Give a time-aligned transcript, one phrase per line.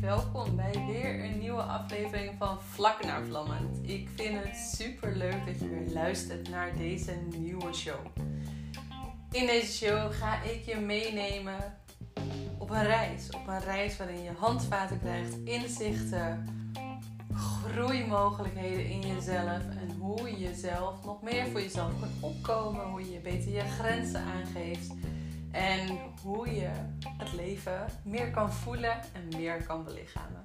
[0.00, 3.78] Welkom bij weer een nieuwe aflevering van Vlak naar Vlammend.
[3.82, 8.06] Ik vind het super leuk dat je weer luistert naar deze nieuwe show.
[9.30, 11.78] In deze show ga ik je meenemen
[12.58, 13.30] op een reis.
[13.30, 16.46] Op een reis waarin je handvaten krijgt, inzichten,
[17.34, 23.18] groeimogelijkheden in jezelf en hoe je jezelf nog meer voor jezelf kunt opkomen, hoe je
[23.18, 24.92] beter je grenzen aangeeft
[25.52, 26.70] en hoe je
[27.18, 30.42] het leven meer kan voelen en meer kan belichamen.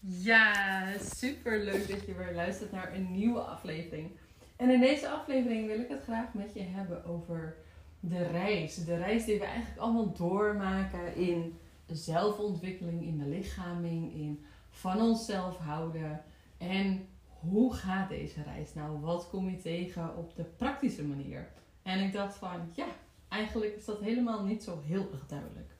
[0.00, 4.10] Ja, super leuk dat je weer luistert naar een nieuwe aflevering.
[4.56, 7.56] En in deze aflevering wil ik het graag met je hebben over
[8.00, 8.84] de reis.
[8.84, 15.56] De reis die we eigenlijk allemaal doormaken in zelfontwikkeling, in de lichaming, in van onszelf
[15.56, 16.22] houden.
[16.58, 17.08] En
[17.40, 19.00] hoe gaat deze reis nou?
[19.00, 21.48] Wat kom je tegen op de praktische manier?
[21.82, 22.86] En ik dacht van, ja,
[23.28, 25.70] eigenlijk is dat helemaal niet zo heel erg duidelijk.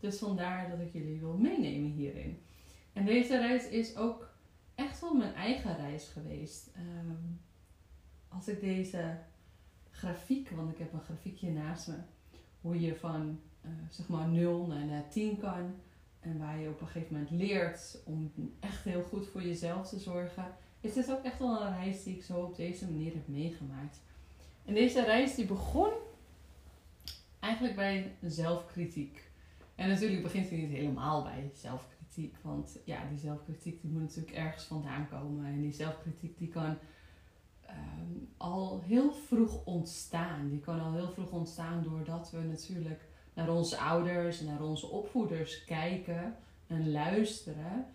[0.00, 2.42] Dus vandaar dat ik jullie wil meenemen hierin.
[2.92, 4.28] En deze reis is ook
[4.74, 6.70] echt wel mijn eigen reis geweest.
[6.74, 7.16] Ehm,
[8.28, 9.18] als ik deze
[9.90, 11.96] grafiek, want ik heb een grafiekje naast me,
[12.60, 15.74] hoe je van uh, zeg maar 0 naar 10 kan.
[16.20, 19.98] En waar je op een gegeven moment leert om echt heel goed voor jezelf te
[19.98, 20.56] zorgen.
[20.84, 24.00] Is dit ook echt wel een reis die ik zo op deze manier heb meegemaakt.
[24.64, 25.90] En deze reis die begon
[27.40, 29.30] eigenlijk bij zelfkritiek.
[29.74, 32.36] En natuurlijk begint hij niet helemaal bij zelfkritiek.
[32.42, 35.44] Want ja, die zelfkritiek die moet natuurlijk ergens vandaan komen.
[35.44, 36.76] En die zelfkritiek die kan
[37.74, 40.48] Ehm, al heel vroeg ontstaan.
[40.48, 43.00] Die kan al heel vroeg ontstaan doordat we natuurlijk
[43.34, 47.86] naar onze ouders en naar onze opvoeders kijken en luisteren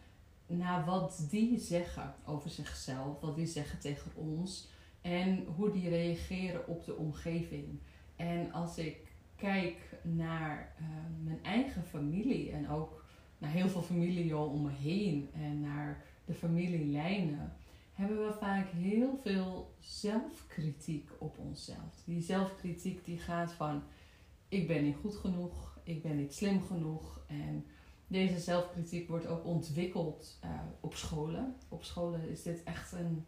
[0.49, 4.69] naar wat die zeggen over zichzelf, wat die zeggen tegen ons
[5.01, 7.79] en hoe die reageren op de omgeving.
[8.15, 8.97] En als ik
[9.35, 13.05] kijk naar ehm, mijn eigen familie en ook
[13.37, 17.53] naar heel veel familie om me heen en naar de familielijnen,
[17.93, 22.03] hebben we vaak heel veel zelfkritiek op onszelf.
[22.05, 23.83] Die zelfkritiek die gaat van
[24.47, 27.21] ik ben niet goed genoeg, ik ben niet slim genoeg.
[27.27, 27.65] En
[28.09, 30.49] deze zelfkritiek wordt ook ontwikkeld uh,
[30.79, 31.55] op scholen.
[31.69, 33.25] Op scholen is dit echt een,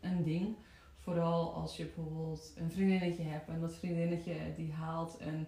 [0.00, 0.56] een ding.
[0.98, 5.46] Vooral als je bijvoorbeeld een vriendinnetje hebt en dat vriendinnetje die haalt een,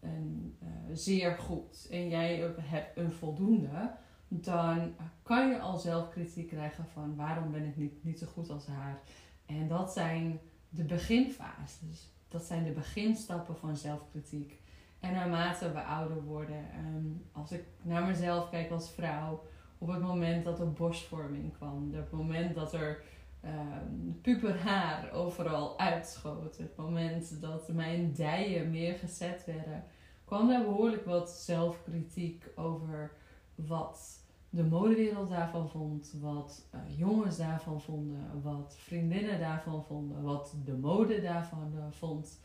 [0.00, 3.98] een uh, zeer goed en jij hebt een voldoende
[4.32, 8.66] dan kan je al zelfkritiek krijgen van waarom ben ik niet, niet zo goed als
[8.66, 9.00] haar.
[9.46, 12.10] En dat zijn de beginfases.
[12.28, 14.60] Dat zijn de beginstappen van zelfkritiek.
[15.00, 19.42] En naarmate we ouder worden, um, als ik naar mezelf kijk als vrouw,
[19.78, 23.02] op het moment dat er borstvorming kwam, op het moment dat er
[23.44, 29.84] um, puberhaar overal uitschoot, het moment dat mijn dijen meer gezet werden,
[30.24, 33.12] kwam daar behoorlijk wat zelfkritiek over
[33.54, 40.54] wat de modewereld daarvan vond, wat uh, jongens daarvan vonden, wat vriendinnen daarvan vonden, wat
[40.64, 42.40] de mode daarvan uh, vond.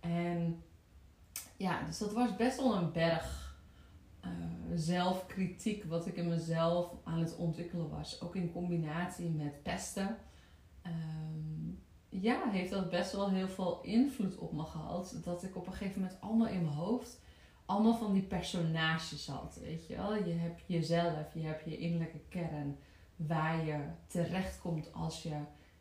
[0.00, 0.62] En
[1.56, 3.56] ja, dus dat was best wel een berg
[4.24, 4.30] uh,
[4.74, 8.20] zelfkritiek wat ik in mezelf aan het ontwikkelen was.
[8.20, 10.16] Ook in combinatie met pesten.
[10.86, 15.16] Um, ja, heeft dat best wel heel veel invloed op me gehad.
[15.24, 17.20] Dat ik op een gegeven moment allemaal in mijn hoofd
[17.64, 19.58] allemaal van die personages had.
[19.62, 20.14] Weet je wel?
[20.14, 22.78] Je hebt jezelf, je hebt je innerlijke kern.
[23.16, 25.36] Waar je terechtkomt als je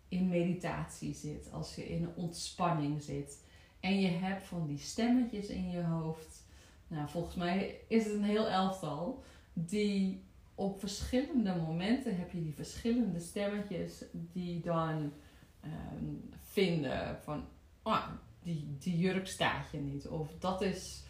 [0.07, 3.43] in meditatie zit, als je in ontspanning zit.
[3.81, 6.45] En je hebt van die stemmetjes in je hoofd.
[6.87, 9.23] Nou, volgens mij is het een heel elftal.
[9.53, 10.23] Die
[10.55, 15.11] op verschillende momenten heb je die verschillende stemmetjes die dan
[15.59, 16.05] ehm,
[16.41, 17.45] vinden van,
[17.83, 18.07] oh,
[18.43, 20.07] die, die jurk staat je niet.
[20.07, 21.03] Of dat is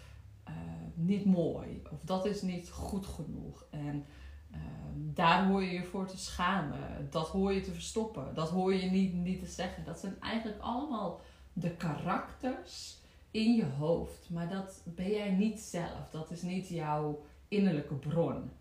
[0.48, 0.56] uh,
[0.94, 3.66] niet mooi of dat is niet goed genoeg.
[3.70, 4.06] En
[4.52, 4.58] uh,
[4.96, 7.08] daar hoor je je voor te schamen.
[7.10, 8.34] Dat hoor je te verstoppen.
[8.34, 9.86] Dat hoor je niet, niet te zeggen.
[9.86, 11.22] Dat zijn eigenlijk allemaal
[11.54, 13.00] de karakters
[13.32, 14.30] in je hoofd.
[14.30, 16.10] Maar dat ben jij niet zelf.
[16.12, 18.52] Dat is niet jouw innerlijke bron.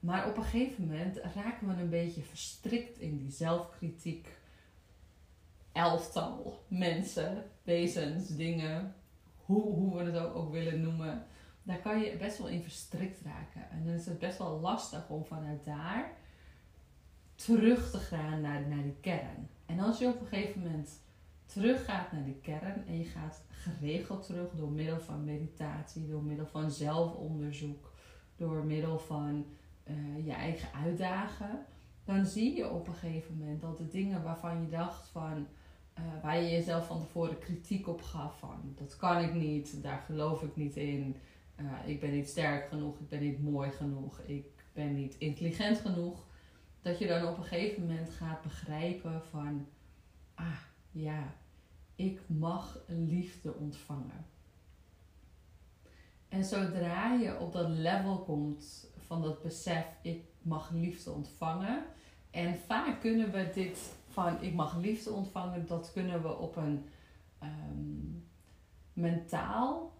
[0.00, 4.28] Maar op een gegeven moment raken we een beetje verstrikt in die zelfkritiek.
[5.72, 8.94] Elftal mensen, wezens, dingen,
[9.44, 11.26] hoe, hoe we het ook, willen noemen,
[11.62, 13.70] daar kan je best wel in verstrikt raken.
[13.70, 16.12] En dan is het best wel lastig om vanuit daar
[17.34, 19.48] terug te gaan naar, naar die kern.
[19.66, 20.90] En als je op een gegeven moment
[21.46, 26.46] teruggaat naar die kern en je gaat geregeld terug door middel van meditatie, door middel
[26.46, 27.92] van zelfonderzoek,
[28.36, 29.46] door middel van
[29.84, 31.66] uh, je eigen uitdagen,
[32.04, 35.46] dan zie je op een gegeven moment dat de dingen waarvan je dacht van
[35.94, 39.98] eh, waar je jezelf van tevoren kritiek op gaf van dat kan ik niet, daar
[39.98, 41.16] geloof ik niet in,
[41.60, 45.78] uh, ik ben niet sterk genoeg, ik ben niet mooi genoeg, ik ben niet intelligent
[45.78, 46.26] genoeg.
[46.82, 49.66] Dat je dan op een gegeven moment gaat begrijpen van,
[50.34, 50.56] ah
[50.94, 51.34] ja,
[51.94, 54.26] ik mag liefde ontvangen.
[56.28, 61.84] En zodra je op dat level komt van dat besef, ik mag liefde ontvangen.
[62.30, 66.84] En vaak kunnen we dit van ik mag liefde ontvangen, dat kunnen we op een
[67.42, 68.28] um,
[68.92, 69.93] mentaal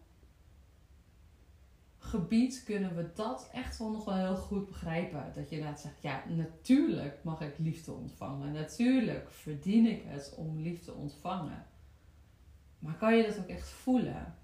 [2.15, 5.33] gebied kunnen we dat echt wel nog wel heel goed begrijpen.
[5.35, 8.53] Dat je inderdaad zegt, ja, natuurlijk mag ik liefde ontvangen.
[8.53, 11.67] Natuurlijk verdien ik het om liefde te ontvangen.
[12.79, 14.35] Maar kan je dat ook echt voelen?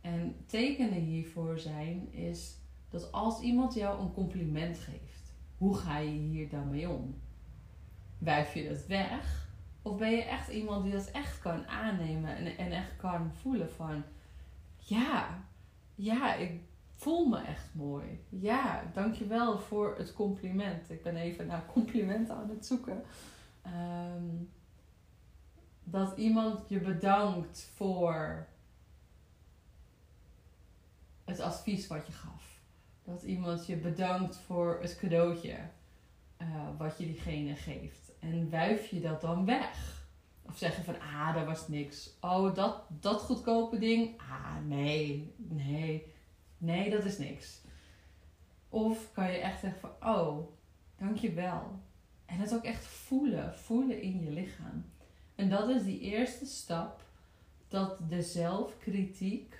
[0.00, 2.56] En tekenen hiervoor zijn is
[2.88, 7.20] dat als iemand jou een compliment geeft, hoe ga je hier dan mee om?
[8.18, 9.48] Wijf je dat weg?
[9.82, 13.70] Of ben je echt iemand die dat echt kan aannemen en, en echt kan voelen
[13.70, 14.04] van,
[14.76, 15.44] ja,
[15.94, 16.60] ja, ik
[16.98, 18.24] voel me echt mooi.
[18.28, 20.90] Ja, dankjewel voor het compliment.
[20.90, 23.04] Ik ben even naar complimenten aan het zoeken.
[23.62, 24.26] Ehm,
[25.84, 28.46] dat iemand je bedankt voor
[31.24, 32.60] het advies wat je gaf.
[33.04, 35.56] Dat iemand je bedankt voor het cadeautje
[36.38, 36.46] uh,
[36.78, 38.12] wat je diegene geeft.
[38.18, 40.06] En wuif je dat dan weg?
[40.42, 42.10] Of zeg je van, ah, dat was niks.
[42.20, 44.20] Oh, dat, dat goedkope ding?
[44.20, 46.16] Ah, nee, nee,
[46.58, 47.60] nee, dat is niks.
[48.68, 50.48] Of kan je echt zeggen van, oh,
[50.96, 51.80] dankjewel.
[52.26, 54.84] En het ook echt voelen, voelen in je lichaam.
[55.34, 57.02] En dat is die eerste stap,
[57.68, 59.56] dat de zelfkritiek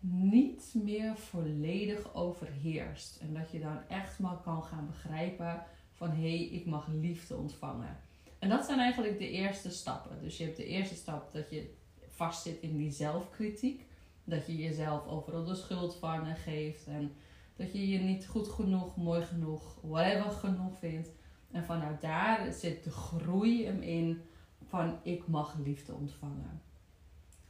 [0.00, 3.16] niet meer volledig overheerst.
[3.20, 7.36] En dat je dan echt maar kan gaan begrijpen van hé, hey, ik mag liefde
[7.36, 7.96] ontvangen.
[8.38, 10.22] En dat zijn eigenlijk de eerste stappen.
[10.22, 11.74] Dus je hebt de eerste stap dat je
[12.08, 13.86] vastzit in die zelfkritiek.
[14.24, 16.86] Dat je jezelf overal de schuld van geeft.
[16.86, 17.12] En
[17.56, 21.08] dat je je niet goed genoeg, mooi genoeg, whatever genoeg vindt.
[21.50, 24.22] En vanuit daar zit de groei hem in
[24.66, 26.62] van ik mag liefde ontvangen.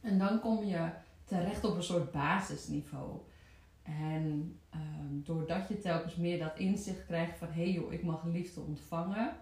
[0.01, 0.89] En dan kom je
[1.23, 3.19] terecht op een soort basisniveau.
[3.83, 8.23] En um, doordat je telkens meer dat inzicht krijgt van hé hey joh, ik mag
[8.23, 9.35] liefde ontvangen,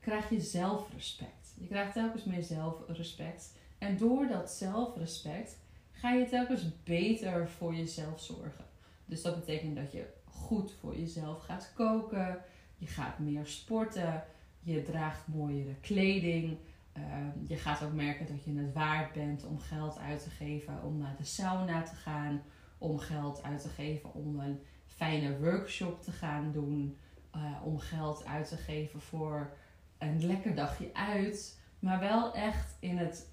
[0.00, 1.54] krijg je zelfrespect.
[1.60, 3.58] Je krijgt telkens meer zelfrespect.
[3.78, 5.58] En door dat zelfrespect
[6.00, 8.64] ga je telkens beter voor jezelf zorgen.
[9.04, 12.38] Dus dat betekent dat je goed voor jezelf gaat koken,
[12.76, 14.24] je gaat meer sporten,
[14.60, 16.58] je draagt mooiere kleding,
[16.92, 20.82] Ehm, je gaat ook merken dat je het waard bent om geld uit te geven
[20.82, 22.42] om naar de sauna te gaan,
[22.78, 26.96] om geld uit te geven om een fijne workshop te gaan doen,
[27.36, 29.52] uh, om geld uit te geven voor
[29.98, 33.28] een lekker dagje uit, maar wel echt in het,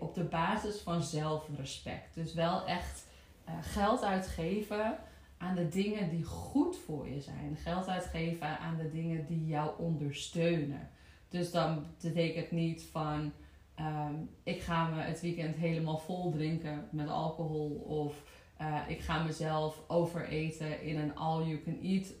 [0.00, 2.14] op de basis van zelfrespect.
[2.14, 3.06] Dus wel echt
[3.48, 4.98] uh, geld uitgeven
[5.38, 7.56] aan de dingen die goed voor je zijn.
[7.56, 10.88] Geld uitgeven aan de dingen die jou ondersteunen.
[11.28, 13.32] Dus dan betekent niet van
[13.74, 18.14] ehm, ik ga me het weekend helemaal vol drinken met alcohol of
[18.60, 22.12] uh, ik ga mezelf overeten in een all-you-can-eat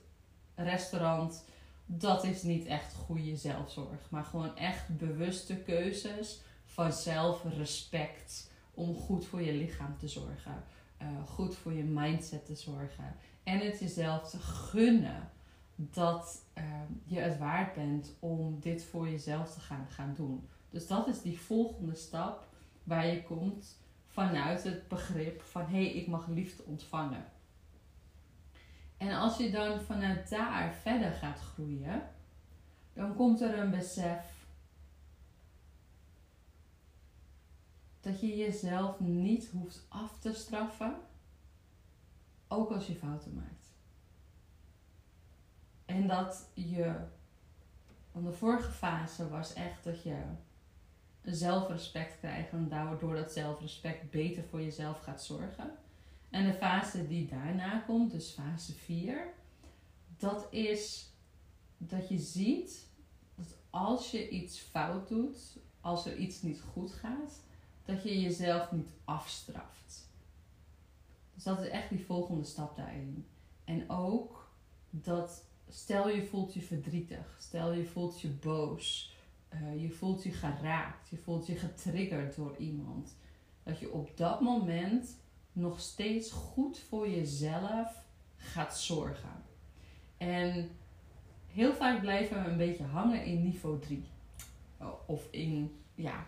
[0.54, 1.44] restaurant.
[1.86, 6.40] Dat is niet echt goede zelfzorg, maar gewoon echt bewuste keuzes
[6.76, 10.64] van zelfrespect om goed voor je lichaam te zorgen,
[11.02, 15.30] uh, goed voor je mindset te zorgen en het jezelf te gunnen
[15.76, 20.48] dat ehm, je het waard bent om dit voor jezelf te gaan, gaan doen.
[20.70, 22.46] Dus dat is die volgende stap
[22.82, 27.24] waar je komt vanuit het begrip van hé, hey, ik mag liefde ontvangen.
[28.96, 32.02] En als je dan vanuit daar verder gaat groeien,
[32.92, 34.35] dan komt er een besef
[38.06, 40.96] dat je jezelf niet hoeft af te straffen,
[42.48, 43.68] ook als je fouten maakt.
[45.84, 46.94] En dat je,
[48.12, 50.22] want de vorige fase was echt dat je
[51.22, 52.68] zelfrespect krijgt en
[53.00, 55.70] door dat zelfrespect beter voor jezelf gaat zorgen.
[56.30, 59.32] En de fase die daarna komt, dus fase 4,
[60.16, 61.10] dat is
[61.76, 62.88] dat je ziet
[63.34, 67.44] dat als je iets fout doet, als er iets niet goed gaat,
[67.86, 70.10] dat je jezelf niet afstraft.
[71.34, 73.26] Dus dat is echt die volgende stap daarin.
[73.64, 74.50] En ook
[74.90, 79.14] dat stel je voelt je verdrietig, stel je voelt je boos,
[79.54, 83.16] uh, je voelt je geraakt, je voelt je getriggerd door iemand.
[83.62, 85.16] Dat je op dat moment
[85.52, 88.04] nog steeds goed voor jezelf
[88.36, 89.42] gaat zorgen.
[90.16, 90.70] En
[91.46, 94.04] heel vaak blijven we een beetje hangen in niveau 3.
[95.06, 96.26] Of in, ja,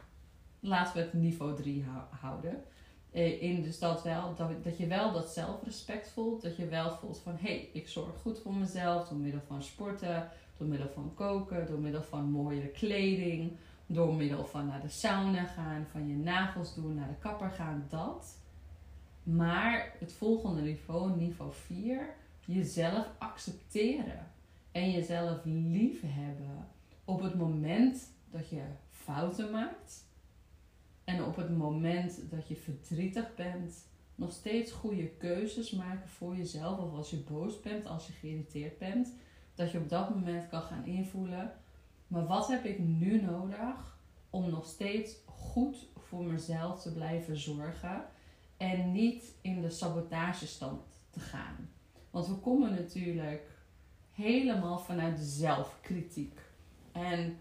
[0.61, 2.65] laten we het niveau 3 houden.
[3.11, 6.43] Eh, in dus dat, wel, dat, dat je wel dat zelfrespect voelt.
[6.43, 9.63] Dat je wel voelt van hé, hey, ik zorg goed voor mezelf door middel van
[9.63, 13.53] sporten, door middel van koken, door middel van mooiere kleding,
[13.87, 17.87] door middel van naar de sauna gaan, van je nagels doen, naar de kapper gaan,
[17.89, 18.37] dat.
[19.23, 24.27] Maar het volgende niveau, niveau 4, jezelf accepteren
[24.73, 26.69] en jezelf lief hebben
[27.05, 30.08] op het moment dat je fouten maakt
[31.09, 36.79] en op het moment dat je verdrietig bent, nog steeds goede keuzes maken voor jezelf.
[36.79, 39.13] Of als je boos bent, als je geïrriteerd bent,
[39.55, 41.53] dat je op dat moment kan gaan invoelen.
[42.07, 43.99] Maar wat heb ik nu nodig
[44.31, 48.05] om nog steeds goed voor mezelf te blijven zorgen
[48.57, 51.71] en niet in de sabotagestand te gaan?
[52.11, 53.43] Want we komen natuurlijk
[54.13, 56.41] helemaal vanuit de zelfkritiek.
[56.93, 57.39] En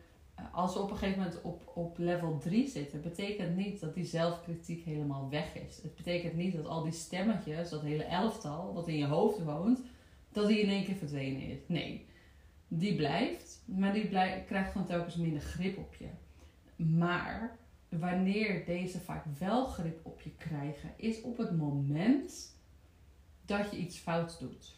[0.52, 4.06] als we op een gegeven moment op, op level 3 zitten, betekent niet dat die
[4.06, 5.82] zelfkritiek helemaal weg is.
[5.82, 9.82] Het betekent niet dat al die stemmetjes, dat hele elftal wat in je hoofd woont,
[10.32, 11.60] dat die in één keer verdwenen is.
[11.68, 12.06] Nee,
[12.68, 14.08] die blijft, maar die
[14.46, 16.10] krijgt gewoon telkens minder grip op je.
[16.76, 17.58] Maar
[17.90, 22.56] wanneer deze vaak wel grip op je krijgen, is op het moment
[23.46, 24.76] dat je iets fout doet.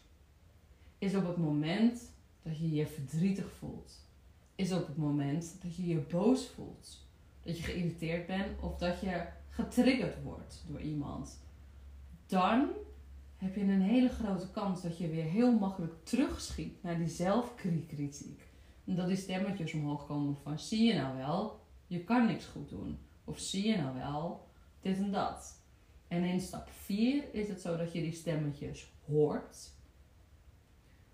[0.98, 2.12] Is op het moment
[2.42, 4.08] dat je je verdrietig voelt
[4.60, 7.08] is op het moment dat je je boos voelt.
[7.42, 11.42] Dat je geïrriteerd bent of dat je getriggerd wordt door iemand.
[12.26, 12.68] Dan
[13.36, 18.48] heb je een hele grote kans dat je weer heel makkelijk terugschiet naar die zelfkritiek.
[18.84, 22.68] En dat die stemmetjes omhoog komen van zie je nou wel, je kan niks goed
[22.68, 22.98] doen.
[23.24, 24.48] Of zie je nou wel,
[24.80, 25.62] dit en dat.
[26.08, 29.78] En in stap 4 is het zo dat je die stemmetjes hoort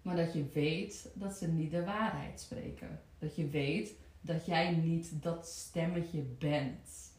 [0.06, 3.00] maar dat je weet dat ze niet de waarheid spreken.
[3.18, 7.14] Dat je weet dat jij niet dat stemmetje bent.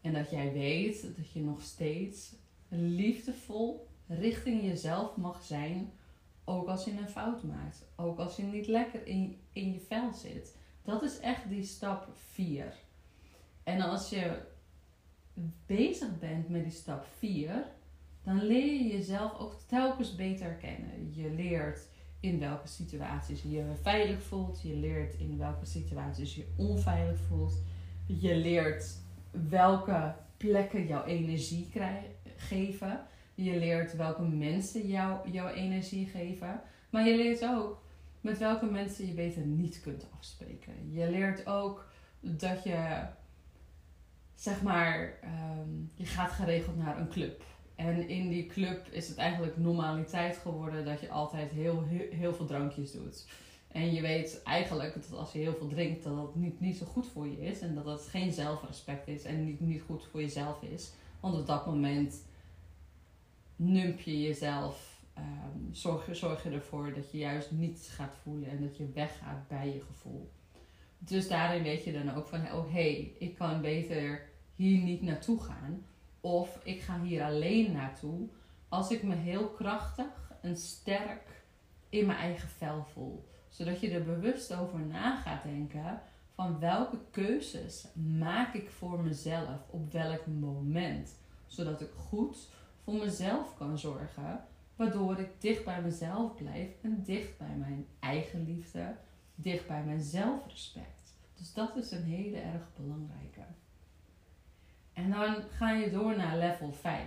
[0.00, 2.34] En dat jij weet dat je nog steeds
[2.68, 5.92] liefdevol richting jezelf mag zijn.
[6.44, 7.84] Ook als je een fout maakt.
[7.96, 10.56] Ook als je niet lekker in, in je vel zit.
[10.82, 12.74] Dat is echt die stap 4.
[13.62, 14.40] En als je
[15.66, 17.66] bezig bent met die stap 4,
[18.24, 21.14] dan leer je jezelf ook telkens beter kennen.
[21.14, 21.88] Je leert
[22.20, 24.62] in welke situaties je je veilig voelt.
[24.62, 27.62] Je leert in welke situaties je onveilig voelt.
[28.06, 28.96] Je leert
[29.30, 31.70] welke plekken jouw energie
[32.36, 33.00] geven.
[33.34, 36.60] Je leert welke mensen jou, jouw energie geven.
[36.90, 37.82] Maar je leert ook
[38.20, 40.92] met welke mensen je beter niet kunt afspreken.
[40.92, 41.86] Je leert ook
[42.20, 43.06] dat je,
[44.34, 47.44] zeg maar, ehm, je gaat geregeld naar een club.
[47.78, 52.46] En in die club is het eigenlijk normaliteit geworden dat je altijd heel, heel, veel
[52.46, 53.26] drankjes doet.
[53.68, 56.86] En je weet eigenlijk dat als je heel veel drinkt, dat het niet, niet zo
[56.86, 57.60] goed voor je is.
[57.60, 60.92] En dat het geen zelfrespect is en niet, niet goed voor jezelf is.
[61.20, 62.24] Want op dat moment
[63.56, 65.02] nump je jezelf.
[65.18, 69.48] Um, zorg, zorg je ervoor dat je juist niets gaat voelen en dat je weggaat
[69.48, 70.30] bij je gevoel.
[70.98, 75.02] Dus daarin weet je dan ook van, oh hé, hey, ik kan beter hier niet
[75.02, 75.84] naartoe gaan.
[76.20, 78.28] Of ik ga hier alleen naartoe
[78.68, 81.42] als ik me heel krachtig en sterk
[81.88, 83.28] in mijn eigen vel voel.
[83.48, 86.00] Zodat je er bewust over na gaat denken
[86.34, 87.86] van welke keuzes
[88.18, 91.14] maak ik voor mezelf op welk moment.
[91.46, 92.48] Zodat ik goed
[92.84, 94.44] voor mezelf kan zorgen.
[94.76, 98.96] Waardoor ik dicht bij mezelf blijf en dicht bij mijn eigen liefde,
[99.34, 101.14] dicht bij mijn zelfrespect.
[101.34, 103.40] Dus dat is een hele erg belangrijke.
[104.98, 107.04] En dan ga je door naar level 5.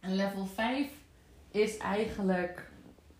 [0.00, 0.92] En level 5
[1.50, 2.70] is eigenlijk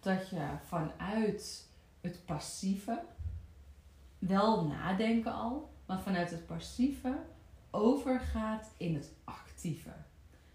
[0.01, 1.69] dat je vanuit
[2.01, 3.03] het passieve,
[4.19, 7.17] wel nadenken al, maar vanuit het passieve
[7.71, 9.93] overgaat in het actieve.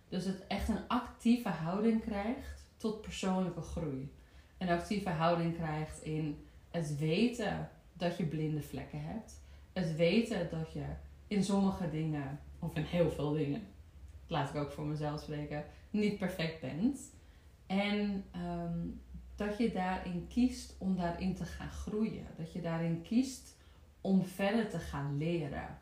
[0.09, 4.13] Dus het echt een actieve houding krijgt tot persoonlijke groei.
[4.57, 9.41] Een actieve houding krijgt in het weten dat je blinde vlekken hebt.
[9.73, 10.85] Het weten dat je
[11.27, 13.61] in sommige dingen of in heel veel dingen,
[14.27, 17.13] laat ik ook voor mezelf spreken, niet perfect bent.
[17.65, 18.79] En ehm,
[19.35, 22.27] dat je daarin kiest om daarin te gaan groeien.
[22.37, 23.57] Dat je daarin kiest
[24.01, 25.79] om verder te gaan leren.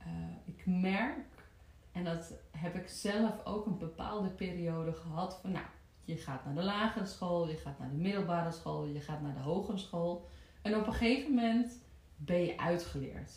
[0.00, 0.06] Uh,
[0.44, 1.48] ik merk,
[1.92, 5.66] en dat heb ik zelf ook een bepaalde periode gehad, van nou,
[6.04, 9.34] je gaat naar de lagere school, je gaat naar de middelbare school, je gaat naar
[9.34, 10.28] de hogere school.
[10.62, 11.82] En op een gegeven moment
[12.16, 13.32] ben je uitgeleerd.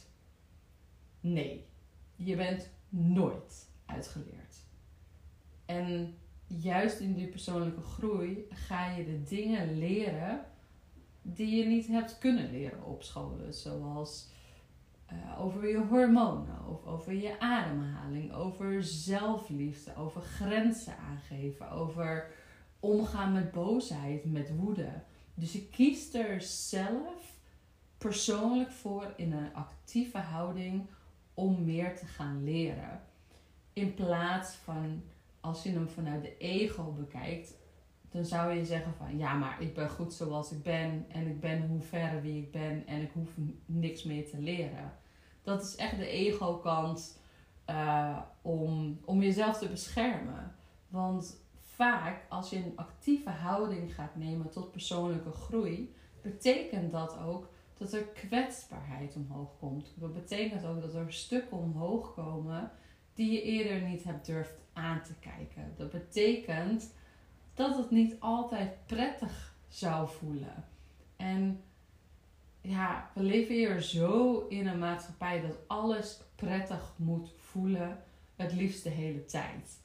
[1.20, 1.70] Nee,
[2.24, 4.56] je bent nooit uitgeleerd.
[5.66, 6.16] En
[6.48, 10.46] juist in die persoonlijke groei ga je de dingen leren
[11.22, 13.54] die je niet hebt kunnen leren op scholen.
[13.54, 14.30] Zoals
[15.14, 22.32] uh, over je hormonen, of over je ademhaling, over zelfliefde, over grenzen aangeven, over
[22.80, 24.92] omgaan met boosheid, met woede.
[25.34, 27.36] Dus je kiest er zelf
[27.98, 30.88] persoonlijk voor in een actieve houding
[31.34, 33.02] om meer te gaan leren.
[33.74, 35.04] In plaats van
[35.40, 37.60] als je hem vanuit de ego bekijkt,
[38.12, 41.40] dan zou je zeggen van ja, maar ik ben goed zoals ik ben en ik
[41.40, 43.30] ben hoe ver wie ik ben en ik hoef
[43.66, 44.94] niks meer te leren.
[45.44, 47.20] Dat is echt de ego-kant
[47.70, 50.56] uh, om, om jezelf te beschermen.
[50.88, 57.50] Want vaak als je een actieve houding gaat nemen tot persoonlijke groei, betekent dat ook
[57.82, 59.94] dat er kwetsbaarheid omhoog komt.
[59.96, 62.72] Dat betekent ook dat er stukken omhoog komen
[63.14, 65.74] die je eerder niet hebt durft aan te kijken.
[65.78, 66.94] Dat betekent
[67.54, 70.66] dat het niet altijd prettig zou voelen.
[71.16, 71.64] En
[72.62, 78.04] ja, we leven hier zo in een maatschappij dat alles prettig moet voelen,
[78.36, 79.80] het liefst de hele tijd.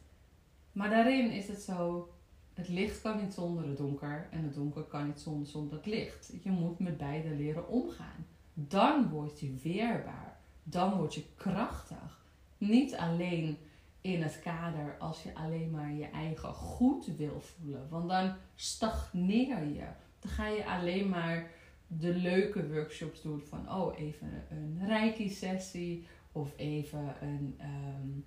[0.73, 2.11] Maar daarin is het zo,
[2.57, 5.87] het licht kan niet zonder het donker en het donker kan niet zonder, zonder het
[5.87, 6.33] licht.
[6.43, 8.27] Je moet met beide leren omgaan.
[8.55, 12.25] Dan word je weerbaar, dan word je krachtig.
[12.59, 13.59] Niet alleen
[14.01, 17.89] in het kader als je alleen maar je eigen goed wil voelen.
[17.89, 19.87] Want dan stagneer je.
[20.21, 21.51] Dan ga je alleen maar
[21.87, 28.25] de leuke workshops doen van oh even een reiki sessie of even een, um,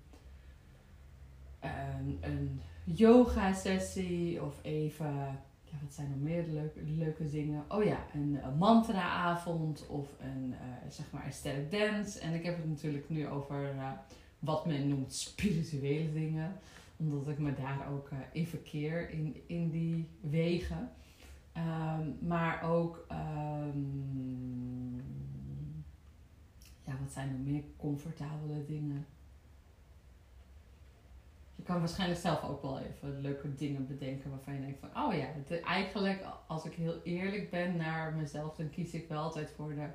[1.62, 2.60] um, een
[2.94, 5.38] yoga sessie of even
[5.70, 6.44] ja, wat zijn nog meer
[6.84, 7.64] leuke, dingen?
[7.68, 12.20] Oh ja, een, mantra-avond of een, uh, zeg maar, een dance.
[12.20, 13.90] En ik heb het natuurlijk nu over uh,
[14.38, 16.52] wat men noemt spirituele dingen.
[16.96, 20.90] Omdat ik me daar ook uh, in verkeer, in, in die wegen.
[21.56, 25.02] Um, maar ook, um,
[26.84, 29.06] ja, wat zijn er meer comfortabele dingen?
[31.70, 35.26] Kan waarschijnlijk zelf ook wel even leuke dingen bedenken waarvan je denkt van, oh ja,
[35.64, 39.88] eigenlijk als ik heel eerlijk ben naar mezelf, dan kies ik wel altijd voor de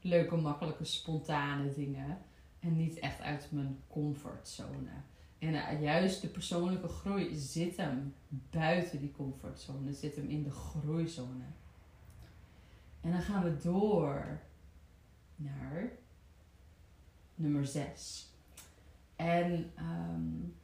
[0.00, 2.18] leuke, makkelijke, spontane dingen.
[2.60, 4.90] En niet echt uit mijn comfortzone.
[5.38, 8.14] En uh, juist de persoonlijke groei zit hem
[8.50, 11.44] buiten die comfortzone, zit hem in de groeizone.
[13.00, 14.40] En dan gaan we door
[15.36, 15.90] naar
[17.34, 18.30] nummer 6.
[19.16, 20.54] En um,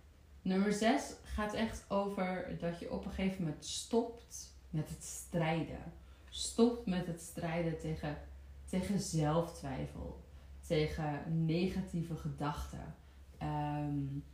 [0.43, 5.93] nummer 6 gaat echt over dat je op een gegeven moment stopt met het strijden.
[6.29, 8.19] Stopt met het strijden tegen,
[8.65, 10.23] tegen zelftwijfel
[10.67, 12.95] tegen negatieve gedachten.
[13.43, 14.25] Um,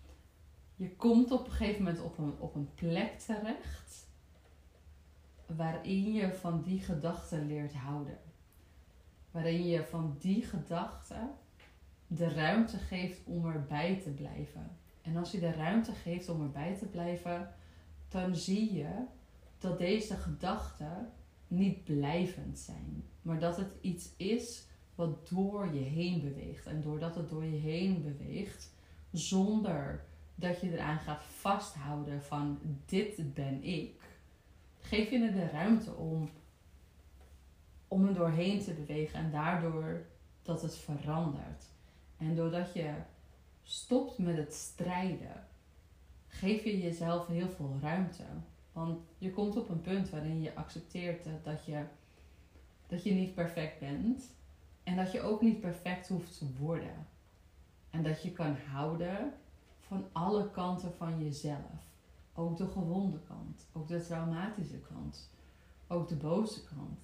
[0.77, 4.07] je komt op een gegeven moment op een, op een plek terecht
[5.47, 8.19] waarin je van die gedachten leert houden.
[9.31, 11.31] Waarin je van die gedachten
[12.07, 14.78] de ruimte geeft om erbij te blijven.
[15.09, 17.55] En als je de ruimte geeft om erbij te blijven,
[18.09, 19.05] dan zie je
[19.59, 21.13] dat deze gedachten
[21.47, 26.67] niet blijvend zijn, maar dat het iets is wat door je heen beweegt.
[26.67, 28.75] En doordat het door je heen beweegt,
[29.13, 34.01] zonder dat je eraan gaat vasthouden van dit ben ik,
[34.81, 36.31] geef je er de ruimte om,
[37.89, 40.07] om er doorheen te bewegen en daardoor
[40.43, 41.65] dat het verandert.
[42.17, 42.95] En doordat je
[43.69, 45.47] stopt met het strijden,
[46.29, 48.23] geef je jezelf heel veel ruimte.
[48.73, 51.85] Want je komt op een punt waarin je accepteert dat je,
[52.87, 54.35] dat je niet perfect bent.
[54.83, 57.07] En dat je ook niet perfect hoeft te worden.
[57.91, 59.33] En dat je kan houden
[59.81, 61.87] van alle kanten van jezelf.
[62.35, 65.31] Ook de gewonde kant, ook de traumatische kant,
[65.87, 66.99] ook de boze kant.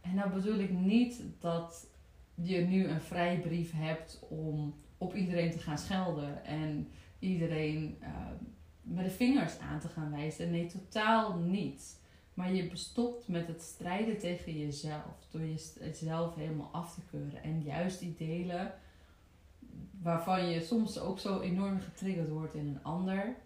[0.00, 1.86] En dan bedoel ik niet dat
[2.34, 8.08] je nu een vrijbrief hebt om op iedereen te gaan schelden en iedereen uh,
[8.82, 10.50] met de vingers aan te gaan wijzen.
[10.50, 12.00] Nee, totaal niet.
[12.34, 15.26] Maar je bestopt met het strijden tegen jezelf.
[15.30, 15.46] Door
[15.80, 17.42] jezelf helemaal af te keuren.
[17.42, 18.74] En juist die delen
[20.02, 23.36] waarvan je soms ook zo enorm getriggerd wordt in een ander.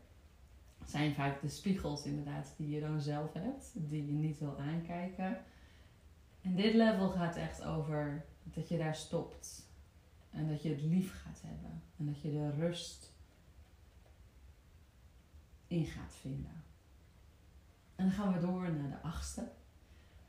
[0.87, 3.73] Zijn vaak de spiegels inderdaad die je dan zelf hebt.
[3.75, 5.39] Die je niet wil aankijken.
[6.43, 9.60] En dit level gaat echt over dat je daar stopt.
[10.31, 11.83] En dat je het lief gaat hebben.
[11.97, 13.13] En dat je de rust
[15.67, 16.65] in gaat vinden.
[17.97, 19.49] En dan gaan we door naar de achtste.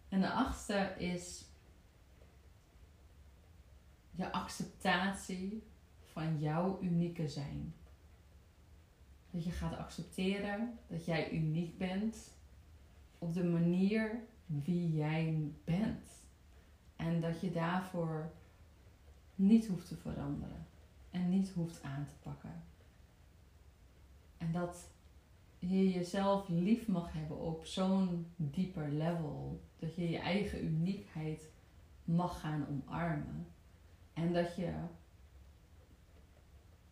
[0.09, 1.45] En de achtste is
[4.11, 5.63] je acceptatie
[6.03, 7.73] van jouw unieke zijn.
[9.31, 12.33] Dat je gaat accepteren dat jij uniek bent
[13.19, 16.09] op de manier wie jij bent.
[16.95, 18.31] En dat je daarvoor
[19.41, 20.65] niet hoeft te veranderen.
[21.09, 22.63] En niet hoeft aan te pakken.
[24.37, 24.87] En dat
[25.59, 29.61] je jezelf lief mag hebben op zo'n dieper level.
[29.79, 31.49] Dat je je eigen uniekheid
[32.03, 33.47] mag gaan omarmen.
[34.13, 34.73] En dat je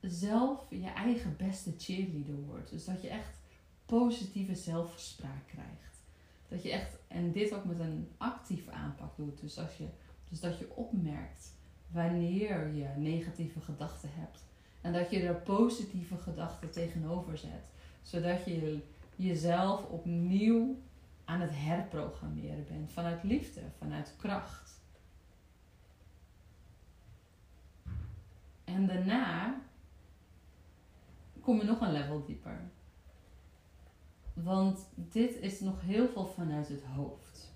[0.01, 2.69] zelf je eigen beste cheerleader wordt.
[2.69, 3.37] Dus dat je echt
[3.85, 6.01] positieve zelfspraak krijgt.
[6.47, 9.41] Dat je echt, en dit ook met een actieve aanpak doet.
[9.41, 9.87] Dus, als je,
[10.29, 11.57] dus dat je opmerkt
[11.91, 14.43] wanneer je negatieve gedachten hebt.
[14.81, 17.71] En dat je er positieve gedachten tegenover zet.
[18.01, 18.79] Zodat je
[19.15, 20.77] jezelf opnieuw
[21.25, 22.91] aan het herprogrammeren bent.
[22.91, 24.81] Vanuit liefde, vanuit kracht.
[28.63, 29.61] En daarna
[31.41, 32.69] kom je nog een level dieper.
[34.33, 37.51] Want dit is nog heel veel vanuit het hoofd.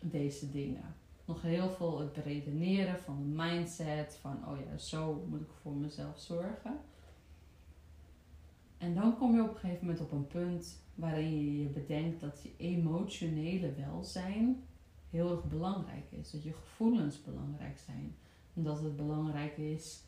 [0.00, 0.94] Deze dingen.
[1.28, 4.18] Nog heel veel het beredeneren van de mindset.
[4.20, 6.80] Van oh ja, zo moet ik voor mezelf zorgen.
[8.78, 12.20] En dan kom je op een gegeven moment op een punt waarin je je bedenkt
[12.20, 14.62] dat je emotionele welzijn
[15.10, 16.30] heel erg belangrijk is.
[16.30, 18.16] Dat je gevoelens belangrijk zijn.
[18.54, 20.02] En dat het belangrijk is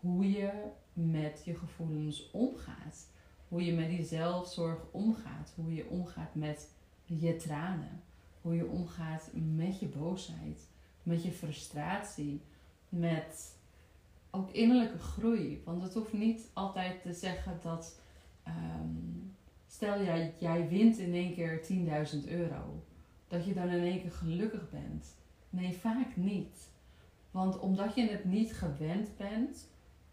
[0.00, 0.52] hoe je
[0.92, 3.08] met je gevoelens omgaat.
[3.48, 5.52] Hoe je met die zelfzorg omgaat.
[5.56, 6.68] Hoe je omgaat met
[7.04, 8.02] je tranen.
[8.42, 10.68] Hoe je omgaat met je boosheid.
[11.02, 12.40] Met je frustratie.
[12.88, 13.56] Met
[14.30, 15.62] ook innerlijke groei.
[15.64, 18.00] Want het hoeft niet altijd te zeggen dat.
[18.46, 19.34] Um,
[19.66, 21.62] stel jij, jij wint in één keer
[22.24, 22.82] 10.000 euro.
[23.28, 25.14] Dat je dan in één keer gelukkig bent.
[25.50, 26.68] Nee, vaak niet.
[27.30, 29.68] Want omdat je het niet gewend bent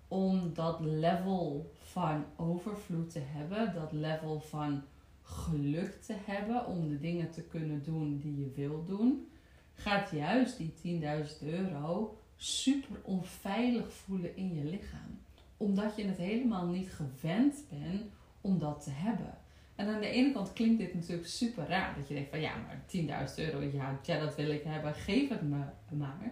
[0.08, 4.82] om dat level van overvloed te hebben, dat level van
[5.30, 9.30] geluk te hebben om de dingen te kunnen doen die je wil doen,
[9.74, 15.20] gaat juist die 10.000 euro super onveilig voelen in je lichaam.
[15.58, 18.04] Omdat je het helemaal niet gewend bent
[18.42, 19.38] om dat te hebben.
[19.76, 21.96] En aan de ene kant klinkt dit natuurlijk super raar.
[21.96, 22.82] Dat je denkt van ja, maar
[23.30, 26.32] 10.000 euro, ja, ja, dat wil ik hebben, geef het me maar.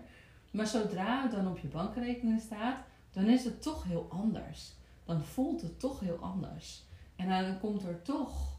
[0.52, 2.78] Maar zodra het dan op je bankrekening staat,
[3.12, 4.74] dan is het toch heel anders.
[5.06, 6.84] Dan voelt het toch heel anders.
[7.16, 8.57] En dan komt er toch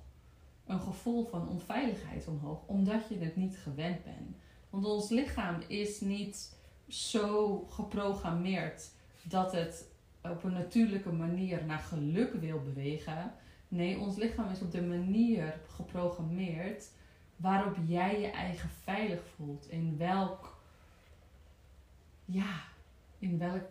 [0.69, 4.37] een gevoel van onveiligheid omhoog, omdat je het niet gewend bent.
[4.71, 6.57] Want ons lichaam is niet
[6.89, 8.91] zo geprogrammeerd
[9.23, 9.89] dat het
[10.23, 13.33] op een natuurlijke manier naar geluk wil bewegen.
[13.69, 16.91] Nee, ons lichaam is op de manier geprogrammeerd
[17.37, 19.71] waarop jij je eigen veilig voelt.
[19.71, 20.59] In welk,
[22.25, 22.63] ja,
[23.19, 23.71] in welk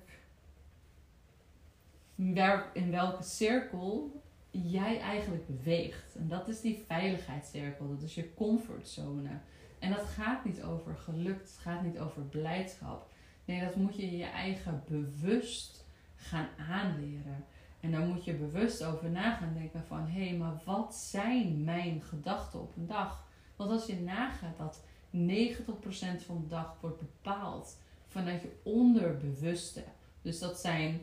[2.73, 4.21] in welke cirkel
[4.63, 6.15] jij eigenlijk beweegt.
[6.15, 9.39] En dat is die veiligheidscirkel, dat is je comfortzone.
[9.79, 13.09] En dat gaat niet over geluk, het gaat niet over blijdschap.
[13.45, 17.45] Nee, dat moet je je eigen bewust gaan aanleren.
[17.79, 20.07] En dan moet je bewust over na gaan denken van...
[20.07, 23.25] hé, maar wat zijn mijn gedachten op een dag?
[23.55, 29.83] Want als je nagaat dat 90% van de dag wordt bepaald vanuit je onderbewuste.
[30.21, 30.99] Dus dat zijn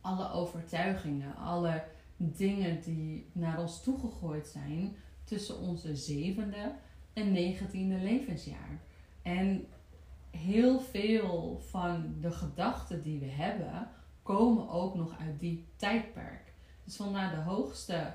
[0.00, 1.84] alle overtuigingen, alle
[2.22, 6.72] dingen die naar ons toegegooid zijn tussen onze zevende
[7.12, 8.80] en negentiende levensjaar.
[9.22, 9.66] En
[10.30, 13.88] heel veel van de gedachten die we hebben,
[14.22, 16.52] komen ook nog uit die tijdperk.
[16.84, 18.14] Dus vandaar de hoogste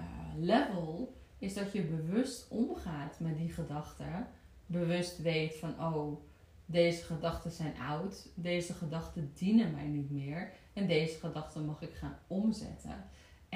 [0.00, 4.26] uh, level is dat je bewust omgaat met die gedachten.
[4.66, 6.20] Bewust weet van, oh,
[6.66, 11.94] deze gedachten zijn oud, deze gedachten dienen mij niet meer en deze gedachten mag ik
[11.94, 13.04] gaan omzetten.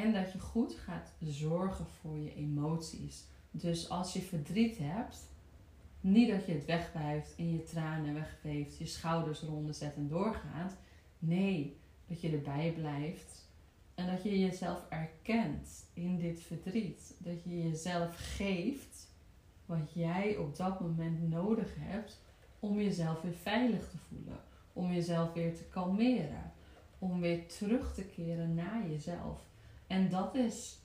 [0.03, 3.25] En dat je goed gaat zorgen voor je emoties.
[3.51, 5.29] Dus als je verdriet hebt,
[6.01, 10.77] niet dat je het wegblijft, in je tranen weggeeft, je schouders ronden zet en doorgaat.
[11.19, 13.47] Nee, dat je erbij blijft
[13.95, 17.15] en dat je jezelf erkent in dit verdriet.
[17.19, 19.09] Dat je jezelf geeft
[19.67, 22.21] wat jij op dat moment nodig hebt
[22.59, 24.41] om jezelf weer veilig te voelen.
[24.73, 26.53] Om jezelf weer te kalmeren.
[26.99, 29.48] Om weer terug te keren naar jezelf.
[29.89, 30.79] En dat is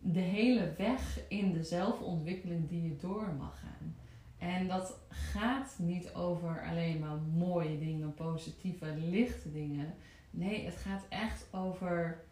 [0.00, 3.96] de hele weg in de zelfontwikkeling die je door mag gaan.
[4.38, 9.94] En dat gaat niet over alleen maar mooie dingen, positieve, lichte dingen.
[10.30, 12.24] Nee, het gaat echt over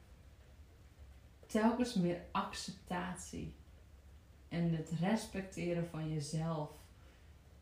[1.47, 3.55] telkens meer acceptatie.
[4.49, 6.71] En het respecteren van jezelf.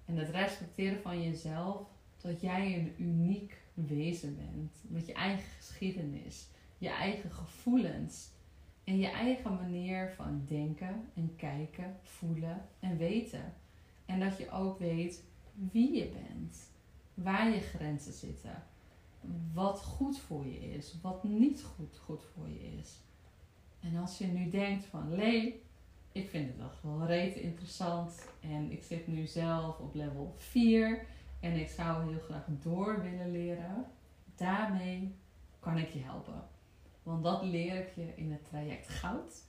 [0.05, 1.89] En het respecteren van jezelf
[2.21, 4.73] dat jij een uniek wezen bent.
[4.83, 6.49] Met je eigen geschiedenis,
[6.81, 8.31] je eigen gevoelens
[8.85, 13.55] en je eigen manier van denken en kijken, voelen en weten.
[14.07, 16.71] En dat je ook weet wie je bent,
[17.15, 18.63] waar je grenzen zitten
[19.53, 22.99] wat goed voor je is, wat niet goed, goed voor je is.
[23.81, 25.63] En als je nu denkt van, Lee,
[26.13, 31.07] ik vind het wel reet interessant en ik zit nu zelf op level 4
[31.41, 33.85] en ik zou heel graag door willen leren,
[34.35, 35.15] daarmee
[35.61, 36.43] kan ik je helpen.
[37.03, 39.43] Want dat leer ik je in het traject Goud.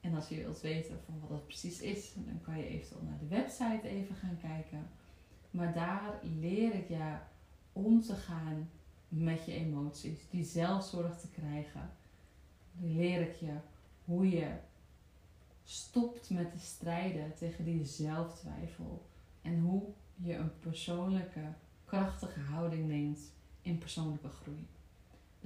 [0.00, 3.18] En als je wilt weten van wat dat precies is, dan kan je eventueel naar
[3.18, 4.88] de website even gaan kijken.
[5.50, 7.16] Maar daar leer ik je
[7.72, 8.70] om te gaan
[9.08, 11.90] met je emoties, die zelfzorg te krijgen.
[12.80, 13.54] Leer ik je
[14.04, 14.50] hoe je
[15.64, 19.06] stopt met te strijden tegen die zelftwijfel.
[19.42, 19.82] En hoe
[20.14, 21.52] je een persoonlijke,
[21.84, 23.20] krachtige houding neemt
[23.62, 24.66] in persoonlijke groei.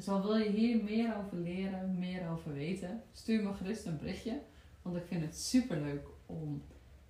[0.02, 3.98] Dus al wil je hier meer over leren, meer over weten, stuur me gerust een
[3.98, 4.40] berichtje.
[4.82, 6.62] Want ik vind het super leuk om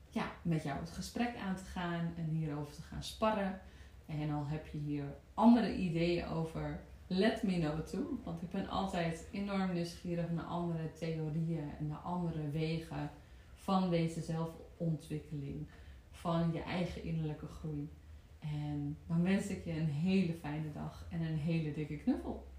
[0.09, 3.61] ja, met jou het gesprek aan te gaan en hierover te gaan sparren.
[4.07, 8.20] En al heb je hier andere ideeën over, let me know too.
[8.24, 13.11] Want ik ben altijd enorm nieuwsgierig naar andere theorieën en naar andere wegen
[13.55, 15.68] van deze zelfontwikkeling,
[16.11, 17.90] van je eigen innerlijke groei.
[18.38, 22.50] En dan wens ik je een hele fijne dag en een hele dikke knuffel.